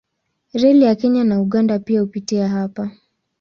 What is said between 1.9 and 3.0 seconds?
hupitia hapa.